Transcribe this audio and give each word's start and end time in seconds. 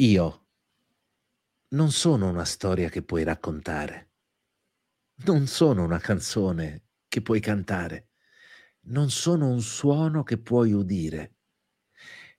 Io 0.00 0.48
non 1.68 1.90
sono 1.90 2.28
una 2.28 2.44
storia 2.44 2.90
che 2.90 3.02
puoi 3.02 3.24
raccontare. 3.24 4.10
Non 5.24 5.46
sono 5.46 5.84
una 5.84 5.98
canzone 5.98 6.88
che 7.08 7.22
puoi 7.22 7.40
cantare. 7.40 8.10
Non 8.88 9.08
sono 9.08 9.48
un 9.48 9.62
suono 9.62 10.22
che 10.22 10.36
puoi 10.36 10.74
udire. 10.74 11.36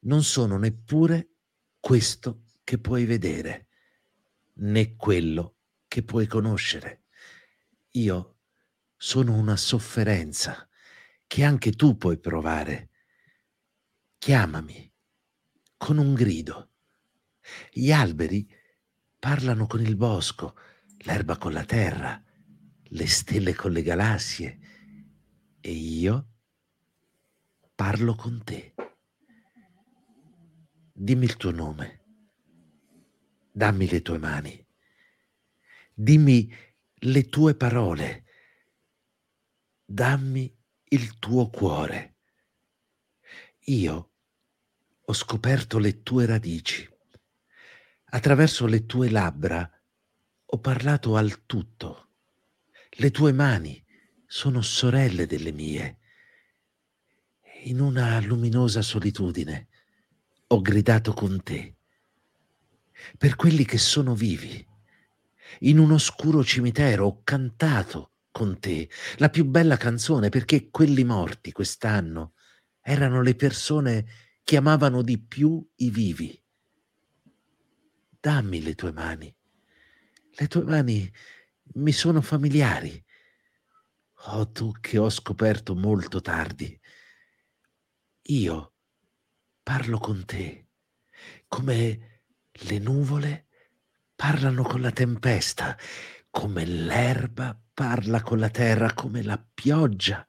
Non 0.00 0.24
sono 0.24 0.58
neppure 0.58 1.28
questo 1.78 2.46
che 2.64 2.78
puoi 2.78 3.04
vedere, 3.04 3.68
né 4.54 4.96
quello 4.96 5.58
che 5.86 6.02
puoi 6.02 6.26
conoscere. 6.26 7.04
Io 7.92 8.38
sono 8.96 9.32
una 9.36 9.56
sofferenza 9.56 10.68
che 11.28 11.44
anche 11.44 11.70
tu 11.70 11.96
puoi 11.96 12.18
provare. 12.18 12.90
Chiamami 14.18 14.92
con 15.76 15.98
un 15.98 16.14
grido. 16.14 16.73
Gli 17.72 17.92
alberi 17.92 18.48
parlano 19.18 19.66
con 19.66 19.80
il 19.80 19.96
bosco, 19.96 20.56
l'erba 20.98 21.36
con 21.36 21.52
la 21.52 21.64
terra, 21.64 22.22
le 22.82 23.06
stelle 23.06 23.54
con 23.54 23.72
le 23.72 23.82
galassie 23.82 24.58
e 25.60 25.70
io 25.72 26.28
parlo 27.74 28.14
con 28.14 28.42
te. 28.44 28.74
Dimmi 30.92 31.24
il 31.24 31.36
tuo 31.36 31.50
nome, 31.50 32.04
dammi 33.50 33.88
le 33.88 34.00
tue 34.02 34.18
mani, 34.18 34.66
dimmi 35.92 36.54
le 36.92 37.28
tue 37.28 37.54
parole, 37.56 38.24
dammi 39.84 40.56
il 40.88 41.18
tuo 41.18 41.50
cuore. 41.50 42.16
Io 43.66 44.12
ho 45.04 45.12
scoperto 45.12 45.78
le 45.78 46.02
tue 46.02 46.26
radici. 46.26 46.93
Attraverso 48.14 48.66
le 48.66 48.86
tue 48.86 49.10
labbra 49.10 49.68
ho 50.46 50.58
parlato 50.60 51.16
al 51.16 51.46
tutto. 51.46 52.10
Le 52.90 53.10
tue 53.10 53.32
mani 53.32 53.84
sono 54.24 54.62
sorelle 54.62 55.26
delle 55.26 55.50
mie. 55.50 55.98
In 57.64 57.80
una 57.80 58.20
luminosa 58.20 58.82
solitudine 58.82 59.66
ho 60.46 60.60
gridato 60.60 61.12
con 61.12 61.42
te. 61.42 61.74
Per 63.18 63.34
quelli 63.34 63.64
che 63.64 63.78
sono 63.78 64.14
vivi. 64.14 64.64
In 65.60 65.80
un 65.80 65.90
oscuro 65.90 66.44
cimitero 66.44 67.06
ho 67.06 67.20
cantato 67.24 68.12
con 68.30 68.60
te 68.60 68.88
la 69.16 69.28
più 69.28 69.44
bella 69.44 69.76
canzone 69.76 70.28
perché 70.28 70.70
quelli 70.70 71.02
morti 71.02 71.50
quest'anno 71.50 72.34
erano 72.80 73.22
le 73.22 73.34
persone 73.34 74.06
che 74.44 74.56
amavano 74.56 75.02
di 75.02 75.18
più 75.18 75.68
i 75.78 75.90
vivi. 75.90 76.43
Dammi 78.24 78.62
le 78.62 78.74
tue 78.74 78.90
mani. 78.90 79.36
Le 80.30 80.46
tue 80.46 80.62
mani 80.62 81.12
mi 81.74 81.92
sono 81.92 82.22
familiari. 82.22 83.04
Oh, 84.28 84.50
tu 84.50 84.72
che 84.80 84.96
ho 84.96 85.10
scoperto 85.10 85.74
molto 85.74 86.22
tardi. 86.22 86.80
Io 88.22 88.72
parlo 89.62 89.98
con 89.98 90.24
te 90.24 90.68
come 91.46 92.22
le 92.50 92.78
nuvole 92.78 93.48
parlano 94.16 94.62
con 94.62 94.80
la 94.80 94.90
tempesta, 94.90 95.76
come 96.30 96.64
l'erba 96.64 97.60
parla 97.74 98.22
con 98.22 98.38
la 98.38 98.48
terra, 98.48 98.94
come 98.94 99.22
la 99.22 99.36
pioggia 99.52 100.26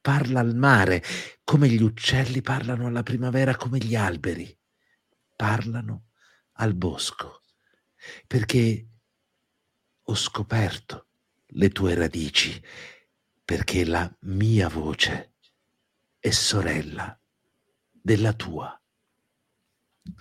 parla 0.00 0.40
al 0.40 0.56
mare, 0.56 1.02
come 1.44 1.68
gli 1.68 1.82
uccelli 1.82 2.40
parlano 2.40 2.86
alla 2.86 3.02
primavera, 3.02 3.54
come 3.54 3.76
gli 3.76 3.94
alberi 3.94 4.58
parlano 5.36 6.07
al 6.60 6.74
bosco, 6.74 7.42
perché 8.26 8.88
ho 10.02 10.14
scoperto 10.14 11.08
le 11.52 11.70
tue 11.70 11.94
radici, 11.94 12.62
perché 13.44 13.84
la 13.84 14.10
mia 14.20 14.68
voce 14.68 15.34
è 16.18 16.30
sorella 16.30 17.18
della 17.90 18.32
tua. 18.32 18.80